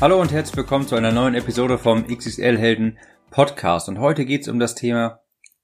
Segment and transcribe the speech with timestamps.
[0.00, 2.96] Hallo und herzlich willkommen zu einer neuen Episode vom XXL Helden
[3.30, 3.86] Podcast.
[3.86, 5.20] Und heute geht es um das Thema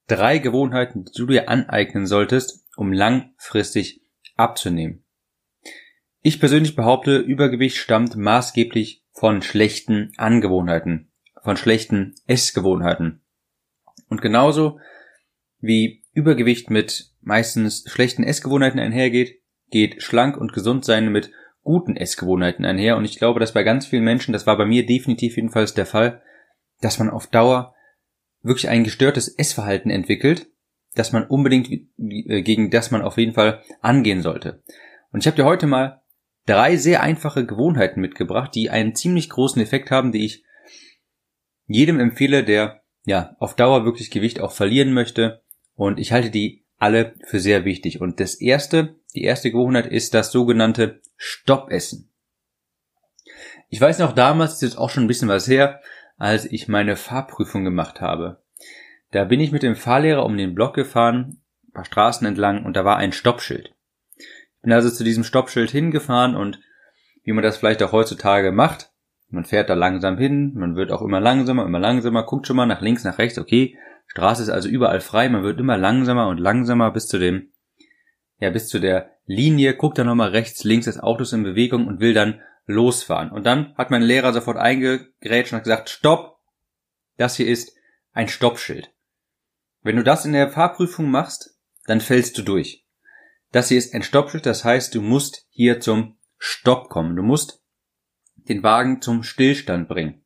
[0.09, 4.03] drei Gewohnheiten, die du dir aneignen solltest, um langfristig
[4.37, 5.07] abzunehmen.
[6.21, 11.11] Ich persönlich behaupte, Übergewicht stammt maßgeblich von schlechten Angewohnheiten,
[11.43, 13.23] von schlechten Essgewohnheiten.
[14.11, 14.81] Und genauso
[15.61, 19.41] wie Übergewicht mit meistens schlechten Essgewohnheiten einhergeht,
[19.71, 21.31] geht schlank und gesund sein mit
[21.67, 22.97] guten Essgewohnheiten einher.
[22.97, 25.85] Und ich glaube, dass bei ganz vielen Menschen, das war bei mir definitiv jedenfalls der
[25.85, 26.23] Fall,
[26.81, 27.75] dass man auf Dauer
[28.41, 30.47] wirklich ein gestörtes Essverhalten entwickelt,
[30.95, 34.63] dass man unbedingt äh, gegen das man auf jeden Fall angehen sollte.
[35.11, 36.03] Und ich habe dir heute mal
[36.47, 40.45] drei sehr einfache Gewohnheiten mitgebracht, die einen ziemlich großen Effekt haben, die ich
[41.67, 45.43] jedem empfehle, der ja auf Dauer wirklich Gewicht auch verlieren möchte.
[45.75, 48.01] Und ich halte die alle für sehr wichtig.
[48.01, 52.11] Und das erste, die erste Gewohnheit ist das sogenannte Stoppessen.
[53.69, 55.81] Ich weiß noch damals, ist jetzt auch schon ein bisschen was her,
[56.19, 58.43] als ich meine Fahrprüfung gemacht habe.
[59.11, 62.77] Da bin ich mit dem Fahrlehrer um den Block gefahren, ein paar Straßen entlang und
[62.77, 63.75] da war ein Stoppschild.
[64.19, 66.61] Ich bin also zu diesem Stoppschild hingefahren und
[67.25, 68.91] wie man das vielleicht auch heutzutage macht,
[69.29, 72.67] man fährt da langsam hin, man wird auch immer langsamer, immer langsamer, guckt schon mal
[72.67, 76.39] nach links, nach rechts, okay, Straße ist also überall frei, man wird immer langsamer und
[76.39, 77.51] langsamer bis zu dem,
[78.39, 81.87] ja, bis zu der Linie, guckt dann nochmal rechts, links, das Auto ist in Bewegung
[81.87, 83.31] und will dann losfahren.
[83.31, 86.39] Und dann hat mein Lehrer sofort eingegrätscht und hat gesagt, stopp!
[87.17, 87.75] Das hier ist
[88.13, 88.93] ein Stoppschild.
[89.83, 92.85] Wenn du das in der Fahrprüfung machst, dann fällst du durch.
[93.53, 97.17] Das hier ist ein Stoppschild, das heißt, du musst hier zum Stopp kommen.
[97.17, 97.63] Du musst
[98.35, 100.25] den Wagen zum Stillstand bringen.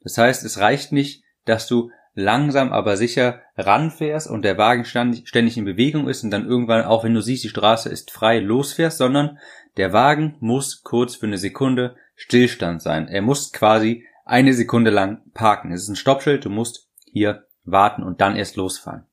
[0.00, 5.56] Das heißt, es reicht nicht, dass du langsam aber sicher ranfährst und der Wagen ständig
[5.56, 8.98] in Bewegung ist und dann irgendwann, auch wenn du siehst, die Straße ist frei, losfährst,
[8.98, 9.38] sondern
[9.76, 13.08] der Wagen muss kurz für eine Sekunde Stillstand sein.
[13.08, 15.72] Er muss quasi eine Sekunde lang parken.
[15.72, 19.06] Es ist ein Stoppschild, du musst hier warten und dann erst losfahren.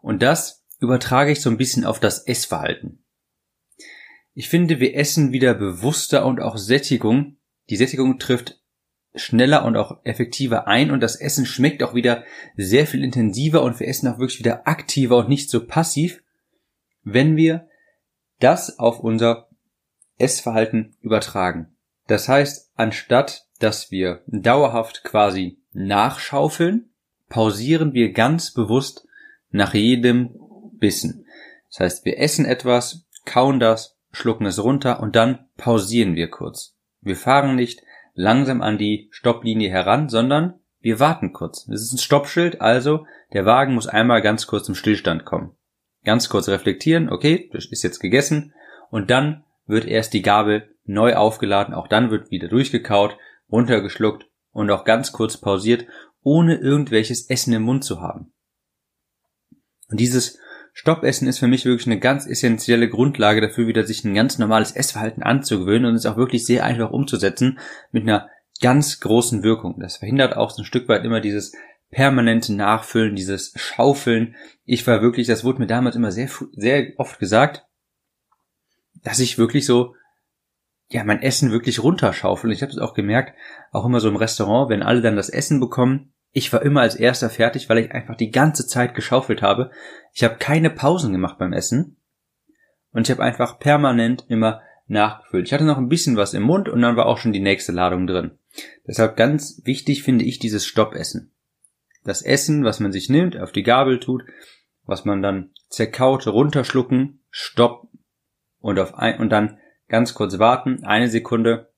[0.00, 3.04] Und das übertrage ich so ein bisschen auf das Essverhalten.
[4.34, 7.38] Ich finde, wir essen wieder bewusster und auch Sättigung.
[7.70, 8.60] Die Sättigung trifft
[9.14, 12.24] schneller und auch effektiver ein und das Essen schmeckt auch wieder
[12.56, 16.22] sehr viel intensiver und wir essen auch wirklich wieder aktiver und nicht so passiv,
[17.02, 17.68] wenn wir
[18.40, 19.48] das auf unser
[20.18, 21.76] Essverhalten übertragen.
[22.06, 26.90] Das heißt, anstatt dass wir dauerhaft quasi nachschaufeln,
[27.28, 29.06] pausieren wir ganz bewusst
[29.50, 30.34] nach jedem
[30.74, 31.26] Bissen.
[31.70, 36.76] Das heißt, wir essen etwas, kauen das, schlucken es runter und dann pausieren wir kurz.
[37.00, 37.82] Wir fahren nicht
[38.14, 41.68] langsam an die Stopplinie heran, sondern wir warten kurz.
[41.68, 45.56] Es ist ein Stoppschild, also der Wagen muss einmal ganz kurz zum Stillstand kommen.
[46.04, 48.54] Ganz kurz reflektieren, okay, das ist jetzt gegessen
[48.90, 53.16] und dann wird erst die Gabel neu aufgeladen, auch dann wird wieder durchgekaut,
[53.50, 55.86] runtergeschluckt und auch ganz kurz pausiert,
[56.22, 58.32] ohne irgendwelches Essen im Mund zu haben.
[59.88, 60.38] Und dieses
[60.76, 64.72] Stoppessen ist für mich wirklich eine ganz essentielle Grundlage dafür, wieder sich ein ganz normales
[64.72, 67.60] Essverhalten anzugewöhnen und ist auch wirklich sehr einfach umzusetzen
[67.92, 68.28] mit einer
[68.60, 69.78] ganz großen Wirkung.
[69.78, 71.52] Das verhindert auch so ein Stück weit immer dieses
[71.92, 74.34] permanente Nachfüllen, dieses Schaufeln.
[74.64, 77.64] Ich war wirklich, das wurde mir damals immer sehr, sehr oft gesagt,
[79.04, 79.94] dass ich wirklich so,
[80.88, 82.52] ja, mein Essen wirklich runterschaufeln.
[82.52, 83.38] Ich habe es auch gemerkt,
[83.70, 86.96] auch immer so im Restaurant, wenn alle dann das Essen bekommen, ich war immer als
[86.96, 89.70] erster fertig, weil ich einfach die ganze Zeit geschaufelt habe.
[90.12, 91.96] Ich habe keine Pausen gemacht beim Essen.
[92.90, 95.46] Und ich habe einfach permanent immer nachgefüllt.
[95.46, 97.70] Ich hatte noch ein bisschen was im Mund und dann war auch schon die nächste
[97.70, 98.32] Ladung drin.
[98.84, 101.32] Deshalb ganz wichtig finde ich dieses Stoppessen.
[102.02, 104.24] Das Essen, was man sich nimmt, auf die Gabel tut,
[104.86, 107.88] was man dann zerkaut, runterschlucken, stopp
[108.58, 109.58] und auf ein, und dann
[109.88, 111.70] ganz kurz warten, eine Sekunde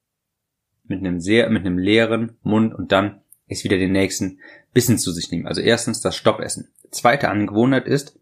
[0.84, 4.40] mit einem sehr, mit einem leeren Mund und dann ist wieder den nächsten
[4.72, 5.46] Bissen zu sich nehmen.
[5.46, 6.68] Also erstens das Stoppessen.
[6.90, 8.18] Zweite Angewohnheit ist,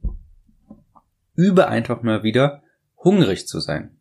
[1.34, 2.62] übe einfach mal wieder
[2.96, 3.96] hungrig zu sein.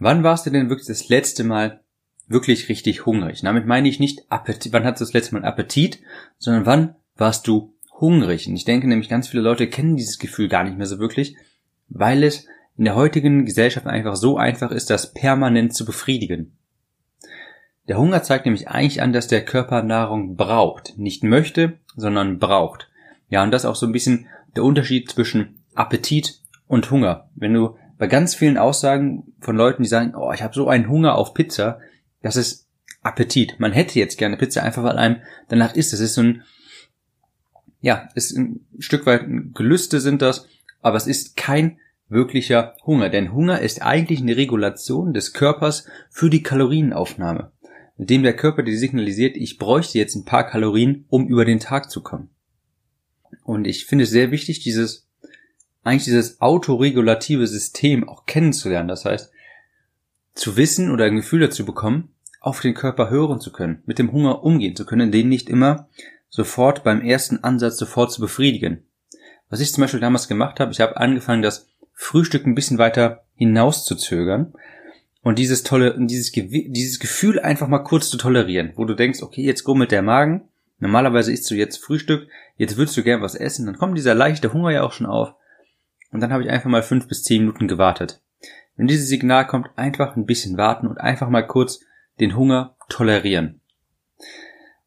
[0.00, 1.80] Wann warst du denn wirklich das letzte Mal
[2.26, 3.42] wirklich richtig hungrig?
[3.42, 6.00] Damit meine ich nicht Appetit, wann hattest du das letzte Mal Appetit,
[6.38, 8.48] sondern wann warst du hungrig?
[8.48, 11.36] Und ich denke nämlich, ganz viele Leute kennen dieses Gefühl gar nicht mehr so wirklich,
[11.88, 12.46] weil es
[12.76, 16.56] in der heutigen Gesellschaft einfach so einfach ist, das permanent zu befriedigen.
[17.88, 20.96] Der Hunger zeigt nämlich eigentlich an, dass der Körper Nahrung braucht.
[20.96, 22.88] Nicht möchte, sondern braucht.
[23.28, 24.26] Ja, und das ist auch so ein bisschen
[24.56, 27.28] der Unterschied zwischen Appetit und Hunger.
[27.34, 30.88] Wenn du bei ganz vielen Aussagen von Leuten, die sagen, oh, ich habe so einen
[30.88, 31.80] Hunger auf Pizza,
[32.22, 32.68] das ist
[33.02, 33.60] Appetit.
[33.60, 35.92] Man hätte jetzt gerne Pizza, einfach weil einem danach ist.
[35.92, 36.42] Das ist so ein,
[37.80, 40.48] ja, ist ein Stück weit Gelüste sind das,
[40.80, 41.78] aber es ist kein
[42.08, 43.10] wirklicher Hunger.
[43.10, 47.52] Denn Hunger ist eigentlich eine Regulation des Körpers für die Kalorienaufnahme
[47.96, 51.60] mit dem der Körper dir signalisiert, ich bräuchte jetzt ein paar Kalorien, um über den
[51.60, 52.30] Tag zu kommen.
[53.44, 55.08] Und ich finde es sehr wichtig, dieses,
[55.82, 58.88] eigentlich dieses autoregulative System auch kennenzulernen.
[58.88, 59.30] Das heißt,
[60.34, 64.12] zu wissen oder ein Gefühl dazu bekommen, auf den Körper hören zu können, mit dem
[64.12, 65.88] Hunger umgehen zu können, den nicht immer
[66.28, 68.84] sofort beim ersten Ansatz sofort zu befriedigen.
[69.48, 73.24] Was ich zum Beispiel damals gemacht habe, ich habe angefangen, das Frühstück ein bisschen weiter
[73.36, 74.52] hinaus zu zögern
[75.24, 79.42] und dieses tolle, dieses, dieses Gefühl einfach mal kurz zu tolerieren, wo du denkst, okay,
[79.42, 80.48] jetzt grummelt der Magen,
[80.78, 82.28] normalerweise isst du jetzt Frühstück,
[82.58, 85.34] jetzt würdest du gern was essen, dann kommt dieser leichte Hunger ja auch schon auf.
[86.12, 88.20] Und dann habe ich einfach mal fünf bis zehn Minuten gewartet.
[88.76, 91.80] Wenn dieses Signal kommt, einfach ein bisschen warten und einfach mal kurz
[92.20, 93.60] den Hunger tolerieren.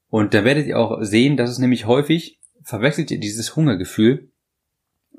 [0.09, 4.29] Und da werdet ihr auch sehen, dass es nämlich häufig verwechselt ihr dieses Hungergefühl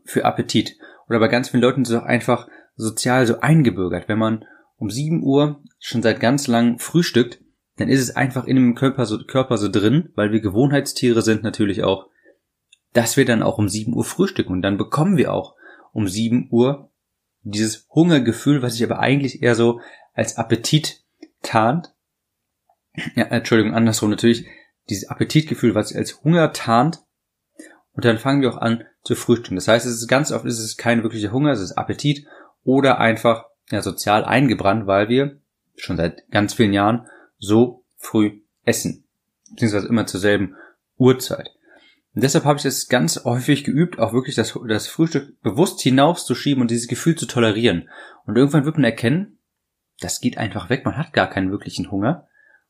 [0.04, 0.78] für Appetit.
[1.08, 4.44] Oder bei ganz vielen Leuten ist es auch einfach sozial so eingebürgert, wenn man
[4.78, 7.40] um 7 Uhr schon seit ganz lang frühstückt,
[7.76, 11.42] dann ist es einfach in dem Körper so, Körper so drin, weil wir Gewohnheitstiere sind
[11.42, 12.08] natürlich auch,
[12.92, 15.54] dass wir dann auch um 7 Uhr frühstücken und dann bekommen wir auch
[15.92, 16.90] um 7 Uhr
[17.42, 19.80] dieses Hungergefühl, was sich aber eigentlich eher so
[20.14, 21.04] als Appetit
[21.42, 21.94] tarnt.
[23.14, 24.46] Ja, Entschuldigung, andersrum natürlich,
[24.90, 27.02] dieses Appetitgefühl, was sich als Hunger tarnt.
[27.92, 29.56] Und dann fangen wir auch an zu frühstücken.
[29.56, 32.26] Das heißt, es ist ganz oft, ist es kein wirklicher Hunger, es ist Appetit
[32.64, 35.38] oder einfach ja sozial eingebrannt, weil wir
[35.76, 37.06] schon seit ganz vielen Jahren
[37.38, 39.04] so früh essen.
[39.50, 40.56] Beziehungsweise immer zur selben
[40.96, 41.50] Uhrzeit.
[42.14, 46.60] Und deshalb habe ich es ganz häufig geübt, auch wirklich das, das Frühstück bewusst hinauszuschieben
[46.60, 47.88] und dieses Gefühl zu tolerieren.
[48.26, 49.38] Und irgendwann wird man erkennen,
[50.00, 52.26] das geht einfach weg, man hat gar keinen wirklichen Hunger.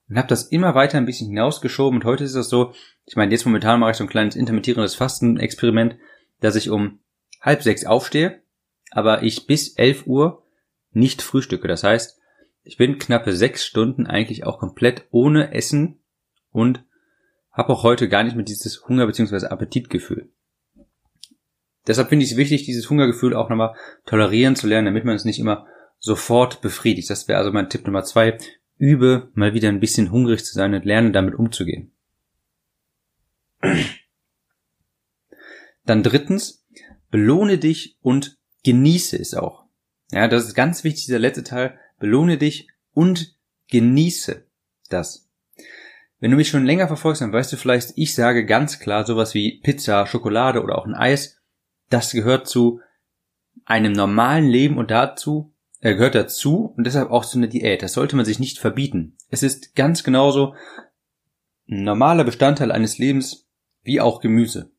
[0.09, 2.01] Und habe das immer weiter ein bisschen hinausgeschoben.
[2.01, 2.73] Und heute ist das so,
[3.05, 5.97] ich meine, jetzt momentan mache ich so ein kleines intermittierendes Fasten-Experiment,
[6.41, 7.01] dass ich um
[7.41, 8.43] halb sechs aufstehe,
[8.91, 10.43] aber ich bis elf Uhr
[10.93, 11.69] nicht frühstücke.
[11.69, 12.19] Das heißt,
[12.63, 16.01] ich bin knappe sechs Stunden eigentlich auch komplett ohne Essen
[16.51, 16.85] und
[17.51, 19.47] habe auch heute gar nicht mehr dieses Hunger- bzw.
[19.47, 20.31] Appetitgefühl.
[21.87, 23.75] Deshalb finde ich es wichtig, dieses Hungergefühl auch nochmal
[24.05, 25.67] tolerieren zu lernen, damit man es nicht immer
[25.99, 27.09] sofort befriedigt.
[27.09, 28.39] Das wäre also mein Tipp Nummer zwei.
[28.77, 31.93] Übe mal wieder ein bisschen hungrig zu sein und lerne damit umzugehen.
[35.85, 36.67] Dann drittens,
[37.11, 39.58] belohne dich und genieße es auch.
[40.11, 41.79] Ja, das ist ganz wichtig, dieser letzte Teil.
[41.99, 43.35] Belohne dich und
[43.71, 44.47] genieße
[44.89, 45.29] das.
[46.21, 49.35] Wenn du mich schon länger verfolgst, dann weißt du vielleicht, ich sage ganz klar sowas
[49.35, 51.41] wie Pizza, Schokolade oder auch ein Eis.
[51.91, 52.81] Das gehört zu
[53.65, 57.83] einem normalen Leben und dazu, äh, gehört dazu und deshalb auch zu einer Diät.
[57.83, 59.17] Das sollte man sich nicht verbieten.
[59.31, 60.55] Es ist ganz genauso
[61.69, 63.47] ein normaler Bestandteil eines Lebens
[63.83, 64.71] wie auch Gemüse.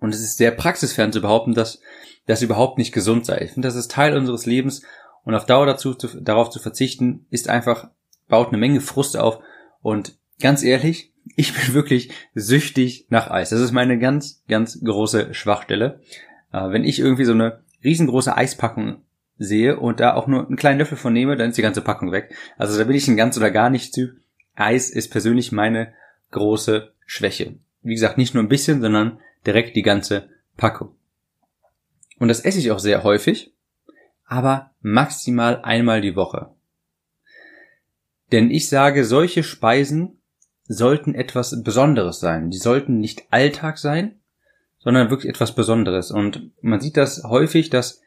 [0.00, 1.80] Und es ist sehr praxisfern zu behaupten, dass
[2.26, 3.40] das überhaupt nicht gesund sei.
[3.42, 4.82] Ich finde, das ist Teil unseres Lebens
[5.24, 7.90] und auf Dauer dazu, zu, darauf zu verzichten, ist einfach,
[8.28, 9.40] baut eine Menge Frust auf
[9.82, 13.50] und ganz ehrlich, ich bin wirklich süchtig nach Eis.
[13.50, 16.00] Das ist meine ganz, ganz große Schwachstelle.
[16.52, 19.02] Äh, wenn ich irgendwie so eine riesengroße Eispackung
[19.38, 22.10] sehe und da auch nur einen kleinen Löffel von nehme, dann ist die ganze Packung
[22.10, 22.34] weg.
[22.56, 24.16] Also da bin ich ein ganz oder gar nicht Typ.
[24.54, 25.92] Eis ist persönlich meine
[26.32, 27.54] große Schwäche.
[27.82, 30.28] Wie gesagt, nicht nur ein bisschen, sondern direkt die ganze
[30.58, 30.94] Packung.
[32.18, 33.54] Und das esse ich auch sehr häufig,
[34.26, 36.50] aber maximal einmal die Woche.
[38.30, 40.20] Denn ich sage, solche Speisen
[40.64, 42.50] sollten etwas Besonderes sein.
[42.50, 44.20] Die sollten nicht Alltag sein,
[44.78, 46.10] sondern wirklich etwas Besonderes.
[46.10, 48.02] Und man sieht das häufig, dass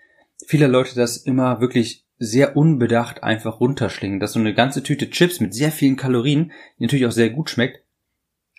[0.46, 5.40] viele Leute das immer wirklich sehr unbedacht einfach runterschlingen, dass so eine ganze Tüte Chips
[5.40, 7.84] mit sehr vielen Kalorien, die natürlich auch sehr gut schmeckt,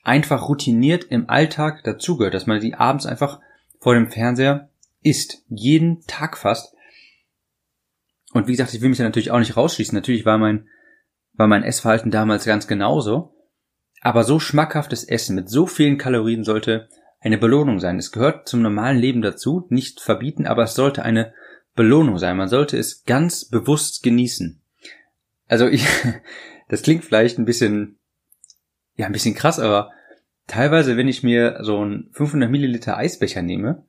[0.02, 3.40] einfach routiniert im Alltag dazugehört, dass man die abends einfach
[3.78, 4.68] vor dem Fernseher
[5.02, 5.42] isst.
[5.48, 6.74] Jeden Tag fast.
[8.32, 9.94] Und wie gesagt, ich will mich da natürlich auch nicht rausschließen.
[9.94, 10.68] Natürlich war mein,
[11.34, 13.34] war mein Essverhalten damals ganz genauso.
[14.00, 16.88] Aber so schmackhaftes Essen mit so vielen Kalorien sollte
[17.20, 17.98] eine Belohnung sein.
[17.98, 21.32] Es gehört zum normalen Leben dazu, nicht verbieten, aber es sollte eine
[21.76, 22.36] Belohnung sein.
[22.36, 24.60] Man sollte es ganz bewusst genießen.
[25.46, 25.86] Also ich,
[26.68, 27.98] das klingt vielleicht ein bisschen,
[29.02, 29.90] ja, ein bisschen krass, aber
[30.46, 33.84] teilweise, wenn ich mir so einen 500 Milliliter Eisbecher nehme,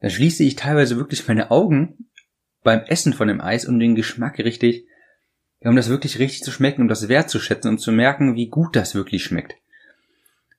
[0.00, 2.10] dann schließe ich teilweise wirklich meine Augen
[2.64, 4.88] beim Essen von dem Eis, um den Geschmack richtig,
[5.60, 8.96] um das wirklich richtig zu schmecken, um das wertzuschätzen und zu merken, wie gut das
[8.96, 9.54] wirklich schmeckt.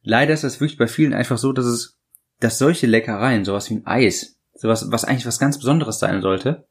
[0.03, 1.99] Leider ist das wirklich bei vielen einfach so, dass es,
[2.39, 6.65] dass solche Leckereien, sowas wie ein Eis, sowas, was eigentlich was ganz Besonderes sein sollte,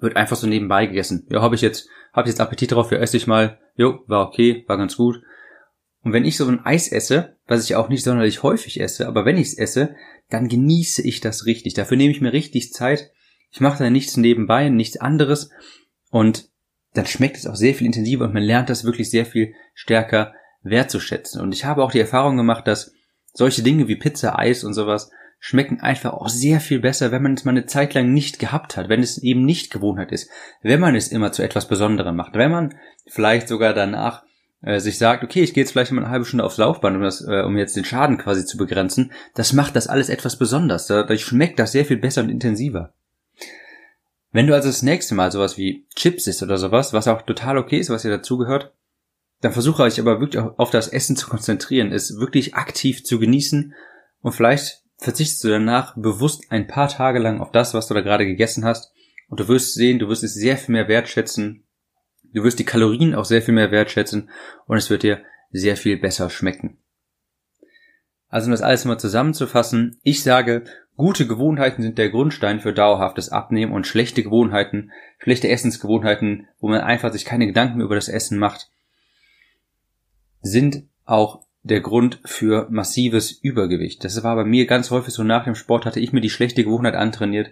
[0.00, 1.26] wird einfach so nebenbei gegessen.
[1.30, 3.58] Ja, habe ich jetzt, habe jetzt Appetit drauf, ja, esse ich mal.
[3.74, 5.22] Jo, war okay, war ganz gut.
[6.02, 9.24] Und wenn ich so ein Eis esse, was ich auch nicht sonderlich häufig esse, aber
[9.24, 9.96] wenn ich es esse,
[10.30, 11.74] dann genieße ich das richtig.
[11.74, 13.10] Dafür nehme ich mir richtig Zeit.
[13.50, 15.50] Ich mache da nichts nebenbei, nichts anderes.
[16.10, 16.50] Und
[16.94, 20.32] dann schmeckt es auch sehr viel intensiver und man lernt das wirklich sehr viel stärker
[20.62, 21.40] wertzuschätzen.
[21.40, 22.92] Und ich habe auch die Erfahrung gemacht, dass
[23.32, 27.34] solche Dinge wie Pizza, Eis und sowas schmecken einfach auch sehr viel besser, wenn man
[27.34, 30.30] es mal eine Zeit lang nicht gehabt hat, wenn es eben nicht Gewohnheit ist,
[30.62, 32.74] wenn man es immer zu etwas Besonderem macht, wenn man
[33.06, 34.24] vielleicht sogar danach
[34.66, 37.02] äh, sich sagt, okay, ich gehe jetzt vielleicht mal eine halbe Stunde aufs Laufband, um,
[37.02, 40.88] das, äh, um jetzt den Schaden quasi zu begrenzen, das macht das alles etwas besonders.
[40.88, 42.92] Dadurch schmeckt das sehr viel besser und intensiver.
[44.32, 47.58] Wenn du also das nächste Mal sowas wie Chips isst oder sowas, was auch total
[47.58, 48.72] okay ist, was hier dazugehört,
[49.40, 53.72] dann versuche euch aber wirklich auf das Essen zu konzentrieren, es wirklich aktiv zu genießen
[54.20, 58.00] und vielleicht verzichtest du danach bewusst ein paar Tage lang auf das, was du da
[58.00, 58.92] gerade gegessen hast
[59.28, 61.65] und du wirst sehen, du wirst es sehr viel mehr wertschätzen,
[62.36, 64.28] du wirst die Kalorien auch sehr viel mehr wertschätzen
[64.66, 66.76] und es wird dir sehr viel besser schmecken.
[68.28, 70.64] Also um das alles mal zusammenzufassen, ich sage,
[70.96, 76.82] gute Gewohnheiten sind der Grundstein für dauerhaftes Abnehmen und schlechte Gewohnheiten, schlechte Essensgewohnheiten, wo man
[76.82, 78.68] einfach sich keine Gedanken über das Essen macht,
[80.42, 84.04] sind auch der Grund für massives Übergewicht.
[84.04, 86.64] Das war bei mir ganz häufig so nach dem Sport hatte ich mir die schlechte
[86.64, 87.50] Gewohnheit antrainiert,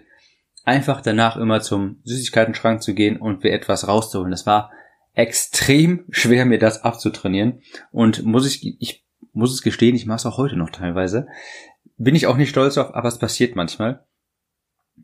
[0.65, 4.31] einfach danach immer zum Süßigkeitenschrank zu gehen und mir etwas rauszuholen.
[4.31, 4.71] Das war
[5.13, 7.61] extrem schwer, mir das abzutrainieren.
[7.91, 11.27] Und muss ich, ich muss es gestehen, ich mache es auch heute noch teilweise.
[11.97, 14.03] Bin ich auch nicht stolz auf, aber es passiert manchmal.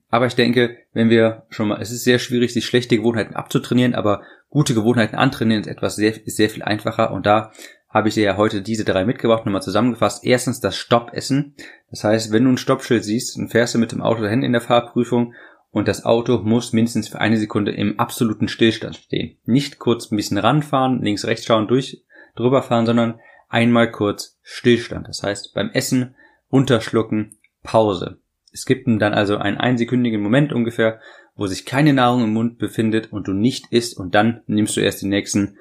[0.09, 3.95] Aber ich denke, wenn wir schon mal, es ist sehr schwierig, sich schlechte Gewohnheiten abzutrainieren,
[3.95, 7.11] aber gute Gewohnheiten antrainieren ist etwas sehr, ist sehr viel einfacher.
[7.11, 7.51] Und da
[7.89, 10.23] habe ich dir ja heute diese drei mitgebracht, nochmal zusammengefasst.
[10.25, 11.55] Erstens das Stoppessen.
[11.89, 14.53] Das heißt, wenn du ein Stoppschild siehst, dann fährst du mit dem Auto dahin in
[14.53, 15.33] der Fahrprüfung
[15.71, 19.37] und das Auto muss mindestens für eine Sekunde im absoluten Stillstand stehen.
[19.45, 22.03] Nicht kurz ein bisschen ranfahren, links, rechts schauen, durch,
[22.35, 25.07] drüber fahren, sondern einmal kurz Stillstand.
[25.07, 26.15] Das heißt, beim Essen
[26.51, 28.19] runterschlucken, Pause.
[28.51, 30.99] Es gibt dann also einen einsekündigen Moment ungefähr,
[31.35, 34.81] wo sich keine Nahrung im Mund befindet und du nicht isst und dann nimmst du
[34.81, 35.57] erst den nächsten,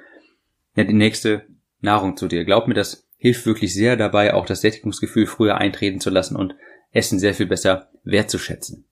[0.75, 1.47] ja, die nächste
[1.81, 2.45] Nahrung zu dir.
[2.45, 6.57] Glaub mir, das hilft wirklich sehr dabei, auch das Sättigungsgefühl früher eintreten zu lassen und
[6.91, 8.87] Essen sehr viel besser wertzuschätzen.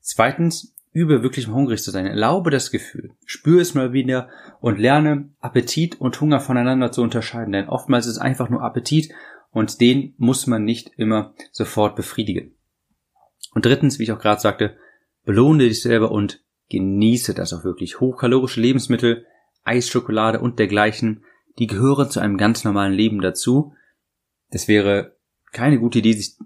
[0.00, 2.06] Zweitens, übe wirklich mal hungrig zu sein.
[2.06, 3.10] Erlaube das Gefühl.
[3.24, 4.28] Spür es mal wieder
[4.60, 7.52] und lerne Appetit und Hunger voneinander zu unterscheiden.
[7.52, 9.12] Denn oftmals ist es einfach nur Appetit
[9.50, 12.54] und den muss man nicht immer sofort befriedigen.
[13.54, 14.76] Und drittens, wie ich auch gerade sagte,
[15.24, 18.00] belohne dich selber und genieße das auch wirklich.
[18.00, 19.26] Hochkalorische Lebensmittel,
[19.64, 21.24] Eisschokolade und dergleichen
[21.58, 23.74] die gehören zu einem ganz normalen Leben dazu.
[24.50, 25.16] Das wäre
[25.52, 26.36] keine gute Idee, sich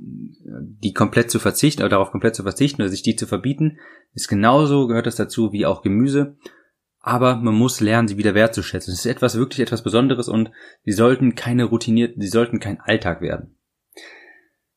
[0.83, 3.79] die komplett zu verzichten oder darauf komplett zu verzichten oder sich die zu verbieten.
[4.15, 6.37] Ist genauso gehört das dazu wie auch Gemüse.
[7.01, 8.93] Aber man muss lernen, sie wieder wertzuschätzen.
[8.93, 10.51] Es ist etwas wirklich etwas Besonderes und
[10.85, 13.57] sie sollten keine routinierten, sie sollten kein Alltag werden.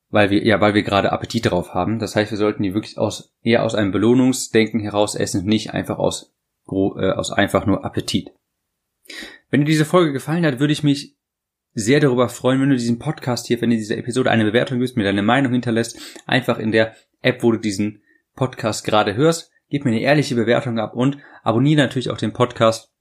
[0.08, 1.98] Weil wir, ja, weil wir gerade Appetit darauf haben.
[1.98, 5.98] Das heißt, wir sollten die wirklich aus, eher aus einem Belohnungsdenken heraus essen, nicht einfach
[5.98, 6.34] aus,
[6.68, 8.30] äh, aus einfach nur Appetit.
[9.50, 11.15] Wenn dir diese Folge gefallen hat, würde ich mich
[11.76, 14.96] sehr darüber freuen, wenn du diesen Podcast hier, wenn du diese Episode eine Bewertung gibst,
[14.96, 18.02] mir deine Meinung hinterlässt, einfach in der App, wo du diesen
[18.34, 19.52] Podcast gerade hörst.
[19.68, 22.92] Gib mir eine ehrliche Bewertung ab und abonniere natürlich auch den Podcast.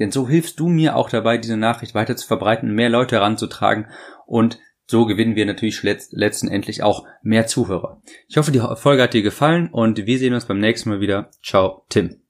[0.00, 3.86] Denn so hilfst du mir auch dabei, diese Nachricht weiter zu verbreiten, mehr Leute heranzutragen
[4.26, 8.02] und so gewinnen wir natürlich letztendlich auch mehr Zuhörer.
[8.26, 11.30] Ich hoffe, die Folge hat dir gefallen und wir sehen uns beim nächsten Mal wieder.
[11.42, 12.21] Ciao, Tim.